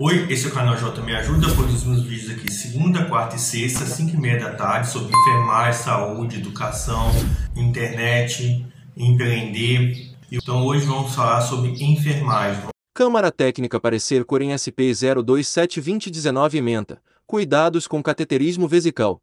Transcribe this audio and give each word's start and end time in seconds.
Oi, 0.00 0.32
esse 0.32 0.46
é 0.46 0.48
o 0.48 0.52
canal 0.52 0.76
J 0.76 1.02
Me 1.02 1.12
Ajuda, 1.12 1.52
produzimos 1.56 2.04
vídeos 2.04 2.30
aqui 2.30 2.52
segunda, 2.52 3.06
quarta 3.06 3.34
e 3.34 3.38
sexta, 3.40 3.84
5 3.84 4.14
e 4.14 4.16
meia 4.16 4.38
da 4.38 4.54
tarde, 4.54 4.88
sobre 4.88 5.12
enfermagem, 5.12 5.82
saúde, 5.82 6.36
educação, 6.36 7.10
internet, 7.56 8.64
empreender. 8.96 10.14
Então 10.30 10.64
hoje 10.64 10.86
vamos 10.86 11.12
falar 11.12 11.40
sobre 11.40 11.70
enfermagem. 11.82 12.68
Câmara 12.94 13.32
Técnica 13.32 13.80
Parecer 13.80 14.24
Corem 14.24 14.54
SP 14.54 14.94
027-2019 14.94 16.54
Ementa. 16.54 17.02
Cuidados 17.26 17.88
com 17.88 18.00
cateterismo 18.00 18.68
vesical. 18.68 19.20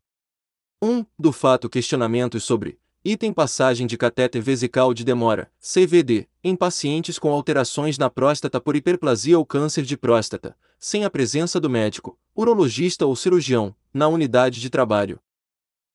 1. 0.84 1.06
Do 1.18 1.32
fato 1.32 1.70
questionamentos 1.70 2.44
sobre 2.44 2.78
Item 3.08 3.32
passagem 3.32 3.86
de 3.86 4.00
catéter 4.00 4.42
vesical 4.42 4.92
de 4.92 5.04
demora, 5.04 5.52
CVD, 5.62 6.28
em 6.44 6.56
pacientes 6.56 7.20
com 7.20 7.32
alterações 7.32 8.00
na 8.00 8.10
próstata 8.10 8.60
por 8.60 8.76
hiperplasia 8.76 9.38
ou 9.38 9.46
câncer 9.46 9.84
de 9.84 9.96
próstata, 9.96 10.58
sem 10.80 11.06
a 11.06 11.10
presença 11.12 11.60
do 11.60 11.70
médico, 11.70 12.18
urologista 12.36 13.06
ou 13.06 13.16
cirurgião, 13.16 13.76
na 13.94 14.08
unidade 14.08 14.60
de 14.60 14.72
trabalho. 14.72 15.20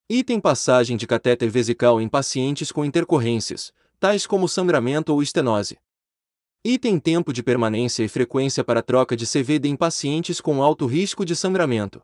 Item 0.09 0.39
passagem 0.39 0.95
de 0.95 1.05
catéter 1.05 1.49
vesical 1.49 1.99
em 1.99 2.07
pacientes 2.07 2.71
com 2.71 2.85
intercorrências, 2.85 3.73
tais 3.99 4.25
como 4.25 4.47
sangramento 4.47 5.13
ou 5.13 5.21
estenose. 5.21 5.77
Item 6.63 6.97
tempo 6.97 7.33
de 7.33 7.43
permanência 7.43 8.05
e 8.05 8.07
frequência 8.07 8.63
para 8.63 8.81
troca 8.81 9.17
de 9.17 9.27
CVD 9.27 9.67
em 9.67 9.75
pacientes 9.75 10.39
com 10.39 10.63
alto 10.63 10.85
risco 10.85 11.25
de 11.25 11.35
sangramento. 11.35 12.01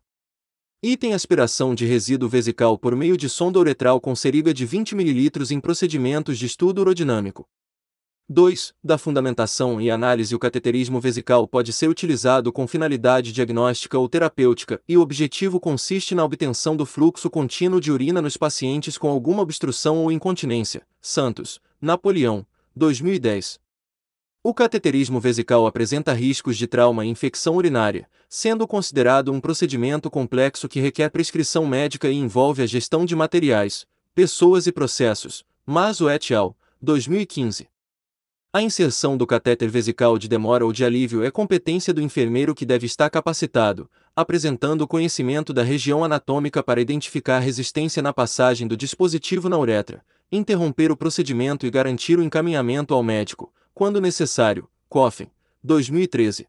Item 0.83 1.15
aspiração 1.15 1.73
de 1.73 1.87
resíduo 1.87 2.29
vesical 2.29 2.77
por 2.77 2.95
meio 2.95 3.17
de 3.17 3.27
sonda 3.27 3.57
uretral 3.57 3.99
com 3.99 4.15
seringa 4.15 4.53
de 4.53 4.63
20 4.63 4.91
ml 4.91 5.31
em 5.51 5.59
procedimentos 5.59 6.37
de 6.37 6.45
estudo 6.45 6.81
urodinâmico. 6.81 7.47
2. 8.29 8.75
Da 8.83 8.95
fundamentação 8.95 9.81
e 9.81 9.89
análise 9.89 10.35
o 10.35 10.39
cateterismo 10.39 11.01
vesical 11.01 11.47
pode 11.47 11.73
ser 11.73 11.89
utilizado 11.89 12.53
com 12.53 12.67
finalidade 12.67 13.31
diagnóstica 13.31 13.97
ou 13.97 14.07
terapêutica 14.07 14.79
e 14.87 14.95
o 14.95 15.01
objetivo 15.01 15.59
consiste 15.59 16.13
na 16.13 16.23
obtenção 16.23 16.75
do 16.75 16.85
fluxo 16.85 17.27
contínuo 17.27 17.81
de 17.81 17.91
urina 17.91 18.21
nos 18.21 18.37
pacientes 18.37 18.99
com 18.99 19.09
alguma 19.09 19.41
obstrução 19.41 19.97
ou 19.97 20.11
incontinência. 20.11 20.83
Santos, 21.01 21.59
Napoleão, 21.81 22.45
2010. 22.75 23.59
O 24.43 24.53
cateterismo 24.53 25.19
vesical 25.19 25.67
apresenta 25.67 26.13
riscos 26.13 26.57
de 26.57 26.67
trauma 26.67 27.05
e 27.05 27.09
infecção 27.09 27.55
urinária, 27.55 28.07
sendo 28.29 28.67
considerado 28.67 29.31
um 29.31 29.41
procedimento 29.41 30.09
complexo 30.09 30.69
que 30.69 30.79
requer 30.79 31.09
prescrição 31.09 31.65
médica 31.65 32.07
e 32.07 32.15
envolve 32.15 32.61
a 32.61 32.65
gestão 32.65 33.03
de 33.03 33.15
materiais, 33.15 33.85
pessoas 34.13 34.67
e 34.67 34.71
processos. 34.71 35.43
Maso 35.65 36.09
et 36.09 36.33
al., 36.33 36.55
2015. 36.81 37.67
A 38.53 38.61
inserção 38.61 39.17
do 39.17 39.27
catéter 39.27 39.69
vesical 39.69 40.17
de 40.17 40.29
demora 40.29 40.65
ou 40.65 40.71
de 40.71 40.85
alívio 40.85 41.23
é 41.23 41.29
competência 41.29 41.93
do 41.93 42.01
enfermeiro 42.01 42.55
que 42.55 42.65
deve 42.65 42.85
estar 42.85 43.09
capacitado, 43.09 43.89
apresentando 44.15 44.87
conhecimento 44.87 45.51
da 45.53 45.61
região 45.61 46.03
anatômica 46.03 46.63
para 46.63 46.79
identificar 46.79 47.39
resistência 47.39 48.01
na 48.01 48.13
passagem 48.13 48.67
do 48.67 48.77
dispositivo 48.77 49.49
na 49.49 49.57
uretra, 49.57 50.01
interromper 50.31 50.91
o 50.91 50.97
procedimento 50.97 51.65
e 51.65 51.69
garantir 51.69 52.17
o 52.17 52.23
encaminhamento 52.23 52.93
ao 52.93 53.03
médico, 53.03 53.51
quando 53.77 54.01
necessário. 54.01 54.67
Coffin, 54.89 55.27
2013. 55.63 56.47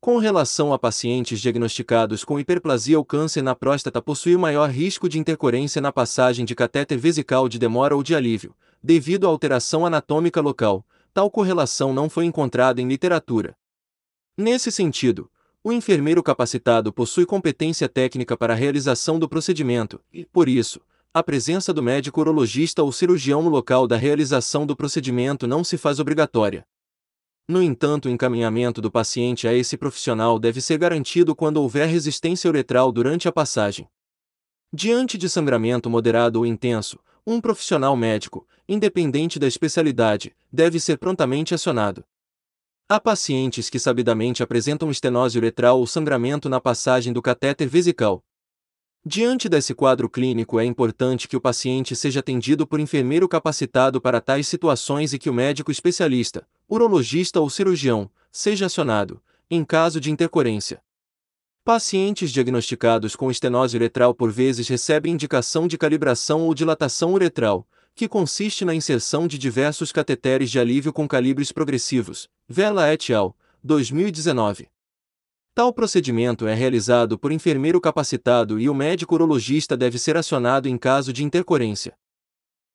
Com 0.00 0.18
relação 0.18 0.72
a 0.72 0.78
pacientes 0.78 1.40
diagnosticados 1.40 2.22
com 2.22 2.38
hiperplasia 2.38 2.96
ou 2.96 3.04
câncer 3.04 3.42
na 3.42 3.52
próstata 3.52 4.00
possuir 4.00 4.38
maior 4.38 4.70
risco 4.70 5.08
de 5.08 5.18
intercorrência 5.18 5.82
na 5.82 5.90
passagem 5.90 6.44
de 6.44 6.54
catéter 6.54 6.98
vesical 6.98 7.48
de 7.48 7.58
demora 7.58 7.96
ou 7.96 8.02
de 8.04 8.14
alívio, 8.14 8.54
devido 8.80 9.26
à 9.26 9.28
alteração 9.28 9.84
anatômica 9.84 10.40
local, 10.40 10.86
tal 11.12 11.28
correlação 11.28 11.92
não 11.92 12.08
foi 12.08 12.26
encontrada 12.26 12.80
em 12.80 12.86
literatura. 12.86 13.56
Nesse 14.38 14.70
sentido, 14.70 15.28
o 15.64 15.72
enfermeiro 15.72 16.22
capacitado 16.22 16.92
possui 16.92 17.26
competência 17.26 17.88
técnica 17.88 18.36
para 18.36 18.52
a 18.52 18.56
realização 18.56 19.18
do 19.18 19.28
procedimento 19.28 20.00
e, 20.12 20.24
por 20.24 20.48
isso, 20.48 20.80
a 21.18 21.22
presença 21.22 21.72
do 21.72 21.82
médico 21.82 22.20
urologista 22.20 22.82
ou 22.82 22.92
cirurgião 22.92 23.40
no 23.40 23.48
local 23.48 23.86
da 23.86 23.96
realização 23.96 24.66
do 24.66 24.76
procedimento 24.76 25.46
não 25.46 25.64
se 25.64 25.78
faz 25.78 25.98
obrigatória. 25.98 26.62
No 27.48 27.62
entanto, 27.62 28.04
o 28.04 28.10
encaminhamento 28.10 28.82
do 28.82 28.90
paciente 28.90 29.48
a 29.48 29.54
esse 29.54 29.78
profissional 29.78 30.38
deve 30.38 30.60
ser 30.60 30.76
garantido 30.76 31.34
quando 31.34 31.56
houver 31.56 31.88
resistência 31.88 32.50
uretral 32.50 32.92
durante 32.92 33.26
a 33.26 33.32
passagem. 33.32 33.88
Diante 34.70 35.16
de 35.16 35.26
sangramento 35.26 35.88
moderado 35.88 36.40
ou 36.40 36.44
intenso, 36.44 36.98
um 37.26 37.40
profissional 37.40 37.96
médico, 37.96 38.46
independente 38.68 39.38
da 39.38 39.46
especialidade, 39.46 40.36
deve 40.52 40.78
ser 40.78 40.98
prontamente 40.98 41.54
acionado. 41.54 42.04
Há 42.90 43.00
pacientes 43.00 43.70
que 43.70 43.78
sabidamente 43.78 44.42
apresentam 44.42 44.90
estenose 44.90 45.38
uretral 45.38 45.78
ou 45.78 45.86
sangramento 45.86 46.46
na 46.50 46.60
passagem 46.60 47.10
do 47.10 47.22
catéter 47.22 47.66
vesical, 47.68 48.22
Diante 49.08 49.48
desse 49.48 49.72
quadro 49.72 50.10
clínico, 50.10 50.58
é 50.58 50.64
importante 50.64 51.28
que 51.28 51.36
o 51.36 51.40
paciente 51.40 51.94
seja 51.94 52.18
atendido 52.18 52.66
por 52.66 52.80
enfermeiro 52.80 53.28
capacitado 53.28 54.00
para 54.00 54.20
tais 54.20 54.48
situações 54.48 55.12
e 55.12 55.18
que 55.18 55.30
o 55.30 55.32
médico 55.32 55.70
especialista, 55.70 56.44
urologista 56.68 57.38
ou 57.40 57.48
cirurgião, 57.48 58.10
seja 58.32 58.66
acionado, 58.66 59.22
em 59.48 59.64
caso 59.64 60.00
de 60.00 60.10
intercorrência. 60.10 60.82
Pacientes 61.64 62.32
diagnosticados 62.32 63.14
com 63.14 63.30
estenose 63.30 63.76
uretral 63.76 64.12
por 64.12 64.32
vezes 64.32 64.66
recebem 64.66 65.12
indicação 65.12 65.68
de 65.68 65.78
calibração 65.78 66.40
ou 66.40 66.52
dilatação 66.52 67.14
uretral, 67.14 67.64
que 67.94 68.08
consiste 68.08 68.64
na 68.64 68.74
inserção 68.74 69.28
de 69.28 69.38
diversos 69.38 69.92
cateteres 69.92 70.50
de 70.50 70.58
alívio 70.58 70.92
com 70.92 71.06
calibres 71.06 71.52
progressivos. 71.52 72.28
Vela 72.48 72.92
et 72.92 73.12
al., 73.12 73.36
2019. 73.62 74.66
Tal 75.56 75.72
procedimento 75.72 76.46
é 76.46 76.52
realizado 76.52 77.18
por 77.18 77.32
enfermeiro 77.32 77.80
capacitado 77.80 78.60
e 78.60 78.68
o 78.68 78.74
médico 78.74 79.14
urologista 79.14 79.74
deve 79.74 79.98
ser 79.98 80.14
acionado 80.14 80.68
em 80.68 80.76
caso 80.76 81.14
de 81.14 81.24
intercorrência. 81.24 81.96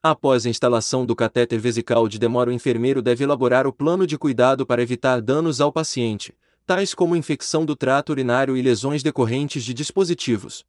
Após 0.02 0.48
a 0.48 0.50
instalação 0.50 1.06
do 1.06 1.16
catéter 1.16 1.60
vesical 1.60 2.08
de 2.08 2.18
demora, 2.18 2.50
o 2.50 2.54
enfermeiro 2.54 3.00
deve 3.00 3.24
elaborar 3.24 3.68
o 3.68 3.72
plano 3.72 4.08
de 4.08 4.18
cuidado 4.18 4.66
para 4.66 4.82
evitar 4.82 5.22
danos 5.22 5.62
ao 5.62 5.72
paciente, 5.72 6.34
tais 6.66 6.96
como 6.96 7.16
infecção 7.16 7.66
do 7.66 7.76
trato 7.76 8.14
urinário 8.14 8.58
e 8.58 8.64
lesões 8.64 9.04
decorrentes 9.04 9.64
de 9.64 9.76
dispositivos. 9.76 10.66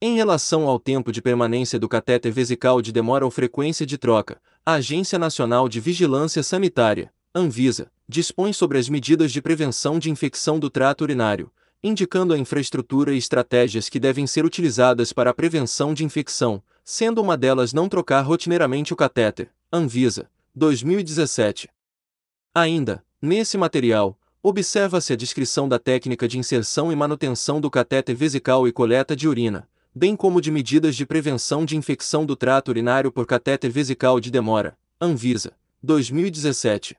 Em 0.00 0.14
relação 0.14 0.68
ao 0.68 0.78
tempo 0.78 1.10
de 1.10 1.20
permanência 1.20 1.80
do 1.80 1.88
catéter 1.88 2.30
vesical 2.30 2.80
de 2.80 2.92
demora 2.92 3.24
ou 3.24 3.30
frequência 3.32 3.84
de 3.84 3.98
troca, 3.98 4.40
a 4.64 4.74
Agência 4.74 5.18
Nacional 5.18 5.68
de 5.68 5.80
Vigilância 5.80 6.44
Sanitária, 6.44 7.12
Anvisa, 7.34 7.90
dispõe 8.08 8.52
sobre 8.52 8.78
as 8.78 8.88
medidas 8.88 9.32
de 9.32 9.40
prevenção 9.40 9.98
de 9.98 10.10
infecção 10.10 10.58
do 10.58 10.68
trato 10.68 11.02
urinário, 11.02 11.50
indicando 11.82 12.32
a 12.32 12.38
infraestrutura 12.38 13.12
e 13.12 13.18
estratégias 13.18 13.88
que 13.88 14.00
devem 14.00 14.26
ser 14.26 14.44
utilizadas 14.44 15.12
para 15.12 15.30
a 15.30 15.34
prevenção 15.34 15.92
de 15.92 16.04
infecção, 16.04 16.62
sendo 16.84 17.20
uma 17.20 17.36
delas 17.36 17.72
não 17.72 17.88
trocar 17.88 18.22
rotineiramente 18.22 18.92
o 18.92 18.96
catéter. 18.96 19.50
Anvisa, 19.72 20.30
2017. 20.54 21.68
Ainda, 22.54 23.04
nesse 23.20 23.58
material, 23.58 24.18
observa-se 24.42 25.12
a 25.12 25.16
descrição 25.16 25.68
da 25.68 25.78
técnica 25.78 26.28
de 26.28 26.38
inserção 26.38 26.92
e 26.92 26.96
manutenção 26.96 27.60
do 27.60 27.70
catéter 27.70 28.14
vesical 28.14 28.68
e 28.68 28.72
coleta 28.72 29.16
de 29.16 29.26
urina, 29.26 29.68
bem 29.94 30.14
como 30.14 30.40
de 30.40 30.50
medidas 30.50 30.94
de 30.96 31.06
prevenção 31.06 31.64
de 31.64 31.76
infecção 31.76 32.26
do 32.26 32.36
trato 32.36 32.68
urinário 32.68 33.10
por 33.10 33.26
catéter 33.26 33.70
vesical 33.70 34.20
de 34.20 34.30
demora. 34.30 34.76
Anvisa, 35.00 35.52
2017. 35.82 36.96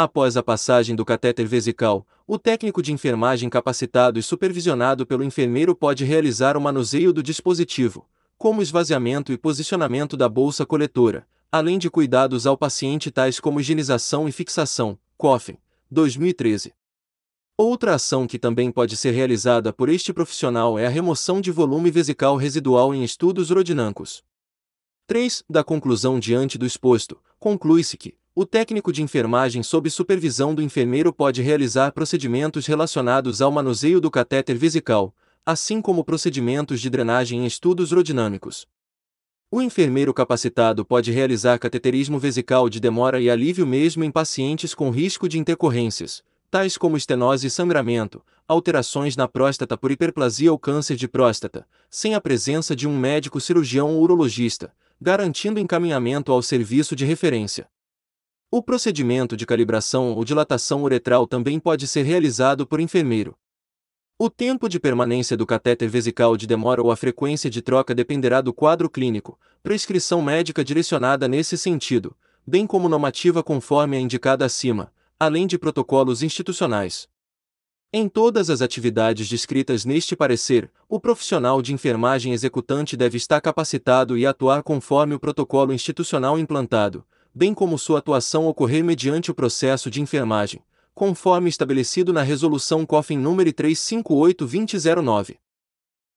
Após 0.00 0.36
a 0.36 0.44
passagem 0.44 0.94
do 0.94 1.04
catéter 1.04 1.44
vesical, 1.44 2.06
o 2.24 2.38
técnico 2.38 2.80
de 2.80 2.92
enfermagem 2.92 3.50
capacitado 3.50 4.16
e 4.16 4.22
supervisionado 4.22 5.04
pelo 5.04 5.24
enfermeiro 5.24 5.74
pode 5.74 6.04
realizar 6.04 6.56
o 6.56 6.60
manuseio 6.60 7.12
do 7.12 7.20
dispositivo, 7.20 8.08
como 8.38 8.62
esvaziamento 8.62 9.32
e 9.32 9.36
posicionamento 9.36 10.16
da 10.16 10.28
bolsa 10.28 10.64
coletora, 10.64 11.26
além 11.50 11.80
de 11.80 11.90
cuidados 11.90 12.46
ao 12.46 12.56
paciente 12.56 13.10
tais 13.10 13.40
como 13.40 13.58
higienização 13.58 14.28
e 14.28 14.30
fixação. 14.30 14.96
Coffin, 15.16 15.56
2013. 15.90 16.72
Outra 17.56 17.96
ação 17.96 18.24
que 18.24 18.38
também 18.38 18.70
pode 18.70 18.96
ser 18.96 19.10
realizada 19.10 19.72
por 19.72 19.88
este 19.88 20.12
profissional 20.12 20.78
é 20.78 20.86
a 20.86 20.90
remoção 20.90 21.40
de 21.40 21.50
volume 21.50 21.90
vesical 21.90 22.36
residual 22.36 22.94
em 22.94 23.02
estudos 23.02 23.50
urodinâmicos. 23.50 24.22
3. 25.08 25.42
Da 25.50 25.64
conclusão 25.64 26.20
diante 26.20 26.56
do 26.56 26.64
exposto, 26.64 27.20
conclui-se 27.40 27.96
que, 27.96 28.14
o 28.40 28.46
técnico 28.46 28.92
de 28.92 29.02
enfermagem 29.02 29.64
sob 29.64 29.90
supervisão 29.90 30.54
do 30.54 30.62
enfermeiro 30.62 31.12
pode 31.12 31.42
realizar 31.42 31.90
procedimentos 31.90 32.66
relacionados 32.66 33.42
ao 33.42 33.50
manuseio 33.50 34.00
do 34.00 34.12
catéter 34.12 34.56
vesical, 34.56 35.12
assim 35.44 35.82
como 35.82 36.04
procedimentos 36.04 36.80
de 36.80 36.88
drenagem 36.88 37.40
em 37.40 37.46
estudos 37.46 37.90
urodinâmicos. 37.90 38.64
O 39.50 39.60
enfermeiro 39.60 40.14
capacitado 40.14 40.84
pode 40.84 41.10
realizar 41.10 41.58
cateterismo 41.58 42.16
vesical 42.16 42.68
de 42.68 42.78
demora 42.78 43.20
e 43.20 43.28
alívio 43.28 43.66
mesmo 43.66 44.04
em 44.04 44.10
pacientes 44.12 44.72
com 44.72 44.88
risco 44.88 45.28
de 45.28 45.36
intercorrências, 45.36 46.22
tais 46.48 46.78
como 46.78 46.96
estenose 46.96 47.48
e 47.48 47.50
sangramento, 47.50 48.22
alterações 48.46 49.16
na 49.16 49.26
próstata 49.26 49.76
por 49.76 49.90
hiperplasia 49.90 50.52
ou 50.52 50.58
câncer 50.60 50.94
de 50.94 51.08
próstata, 51.08 51.66
sem 51.90 52.14
a 52.14 52.20
presença 52.20 52.76
de 52.76 52.86
um 52.86 52.96
médico 52.96 53.40
cirurgião 53.40 53.96
ou 53.96 54.02
urologista, 54.02 54.72
garantindo 55.00 55.58
encaminhamento 55.58 56.30
ao 56.30 56.40
serviço 56.40 56.94
de 56.94 57.04
referência. 57.04 57.68
O 58.50 58.62
procedimento 58.62 59.36
de 59.36 59.44
calibração 59.44 60.14
ou 60.14 60.24
dilatação 60.24 60.82
uretral 60.82 61.26
também 61.26 61.60
pode 61.60 61.86
ser 61.86 62.04
realizado 62.04 62.66
por 62.66 62.80
enfermeiro. 62.80 63.36
O 64.18 64.30
tempo 64.30 64.70
de 64.70 64.80
permanência 64.80 65.36
do 65.36 65.44
catéter 65.44 65.86
vesical 65.86 66.34
de 66.34 66.46
demora 66.46 66.82
ou 66.82 66.90
a 66.90 66.96
frequência 66.96 67.50
de 67.50 67.60
troca 67.60 67.94
dependerá 67.94 68.40
do 68.40 68.54
quadro 68.54 68.88
clínico, 68.88 69.38
prescrição 69.62 70.22
médica 70.22 70.64
direcionada 70.64 71.28
nesse 71.28 71.58
sentido, 71.58 72.16
bem 72.46 72.66
como 72.66 72.88
normativa 72.88 73.42
conforme 73.42 73.98
a 73.98 74.00
indicada 74.00 74.46
acima, 74.46 74.90
além 75.20 75.46
de 75.46 75.58
protocolos 75.58 76.22
institucionais. 76.22 77.06
Em 77.92 78.08
todas 78.08 78.48
as 78.48 78.62
atividades 78.62 79.28
descritas 79.28 79.84
neste 79.84 80.16
parecer, 80.16 80.72
o 80.88 80.98
profissional 80.98 81.60
de 81.60 81.74
enfermagem 81.74 82.32
executante 82.32 82.96
deve 82.96 83.18
estar 83.18 83.42
capacitado 83.42 84.16
e 84.16 84.24
atuar 84.24 84.62
conforme 84.62 85.14
o 85.14 85.20
protocolo 85.20 85.70
institucional 85.70 86.38
implantado, 86.38 87.04
bem 87.38 87.54
como 87.54 87.78
sua 87.78 88.00
atuação 88.00 88.48
ocorrer 88.48 88.82
mediante 88.82 89.30
o 89.30 89.34
processo 89.34 89.88
de 89.88 90.02
enfermagem, 90.02 90.60
conforme 90.92 91.48
estabelecido 91.48 92.12
na 92.12 92.22
Resolução 92.22 92.84
COFIN 92.84 93.16
número 93.16 93.52
358-2009. 93.52 95.36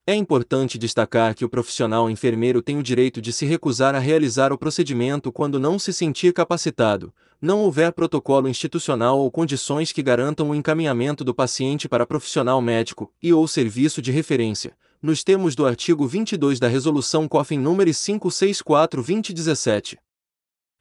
É 0.08 0.16
importante 0.16 0.80
destacar 0.80 1.36
que 1.36 1.46
o 1.46 1.50
profissional 1.50 2.10
enfermeiro 2.10 2.60
tem 2.60 2.80
o 2.80 2.84
direito 2.84 3.22
de 3.22 3.32
se 3.32 3.46
recusar 3.46 3.94
a 3.94 4.00
realizar 4.00 4.52
o 4.52 4.58
procedimento 4.58 5.32
quando 5.32 5.60
não 5.60 5.78
se 5.78 5.94
sentir 5.94 6.34
capacitado, 6.34 7.14
não 7.40 7.60
houver 7.60 7.94
protocolo 7.94 8.50
institucional 8.50 9.20
ou 9.20 9.30
condições 9.30 9.92
que 9.92 10.02
garantam 10.02 10.50
o 10.50 10.56
encaminhamento 10.56 11.24
do 11.24 11.36
paciente 11.36 11.88
para 11.88 12.04
profissional 12.04 12.60
médico 12.64 13.14
e 13.22 13.32
ou 13.32 13.48
serviço 13.48 14.02
de 14.02 14.12
referência, 14.12 14.76
nos 15.00 15.24
termos 15.24 15.54
do 15.54 15.68
artigo 15.68 16.08
22 16.08 16.60
da 16.60 16.68
Resolução 16.68 17.28
COFIN 17.28 17.60
número 17.60 17.92
564-2017. 17.92 20.00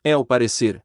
É 0.02 0.16
o 0.16 0.24
parecer. 0.24 0.80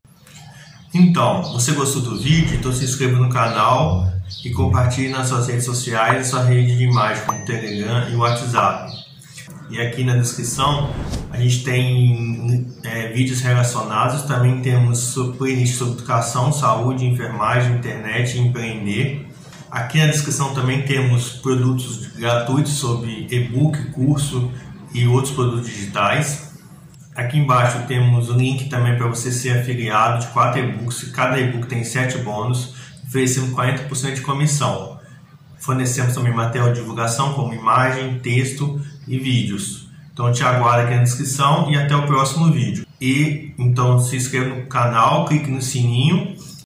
Então, 0.94 1.42
você 1.54 1.72
gostou 1.72 2.02
do 2.02 2.18
vídeo? 2.20 2.58
Então 2.58 2.74
se 2.74 2.84
inscreva 2.84 3.18
no 3.18 3.30
canal 3.30 4.12
e 4.44 4.50
compartilhe 4.50 5.08
nas 5.08 5.30
suas 5.30 5.48
redes 5.48 5.64
sociais 5.64 6.28
e 6.28 6.30
sua 6.30 6.44
rede 6.44 6.76
de 6.76 6.84
imagem 6.84 7.24
como 7.26 7.46
Telegram 7.46 8.10
e 8.10 8.16
WhatsApp. 8.16 8.92
E 9.70 9.80
aqui 9.80 10.04
na 10.04 10.18
descrição 10.18 10.94
a 11.32 11.38
gente 11.38 11.64
tem 11.64 12.68
é, 12.84 13.08
vídeos 13.14 13.40
relacionados, 13.40 14.24
também 14.24 14.62
temos 14.62 15.16
playlist 15.38 15.76
sobre 15.78 15.94
educação, 15.94 16.52
saúde, 16.52 17.06
enfermagem, 17.06 17.78
internet 17.78 18.38
e 18.38 18.42
empreender. 18.42 19.26
Aqui 19.72 19.98
na 19.98 20.08
descrição 20.08 20.54
também 20.54 20.82
temos 20.82 21.30
produtos 21.30 22.08
gratuitos 22.18 22.74
sobre 22.74 23.28
e-book, 23.32 23.92
curso 23.92 24.52
e 24.94 25.08
outros 25.08 25.34
produtos 25.34 25.68
digitais. 25.68 26.55
Aqui 27.16 27.38
embaixo 27.38 27.88
temos 27.88 28.30
o 28.30 28.34
link 28.34 28.68
também 28.68 28.98
para 28.98 29.08
você 29.08 29.32
ser 29.32 29.58
afiliado 29.58 30.20
de 30.20 30.28
quatro 30.34 30.60
e-books. 30.60 31.12
Cada 31.12 31.40
e-book 31.40 31.66
tem 31.66 31.82
sete 31.82 32.18
bônus, 32.18 32.76
oferecendo 33.08 33.56
40% 33.56 34.16
de 34.16 34.22
comissão. 34.22 35.00
Fornecemos 35.58 36.14
também 36.14 36.34
material 36.34 36.74
de 36.74 36.82
divulgação 36.82 37.34
como 37.34 37.54
imagem, 37.54 38.20
texto 38.20 38.82
e 39.08 39.18
vídeos. 39.18 39.88
Então 40.12 40.30
te 40.30 40.44
aguardo 40.44 40.84
aqui 40.84 40.96
na 40.96 41.04
descrição 41.04 41.72
e 41.72 41.78
até 41.78 41.96
o 41.96 42.06
próximo 42.06 42.52
vídeo. 42.52 42.86
E 43.00 43.54
então 43.58 43.98
se 43.98 44.18
inscreva 44.18 44.54
no 44.54 44.66
canal, 44.68 45.26
clique 45.26 45.50
no 45.50 45.62
sininho 45.62 46.36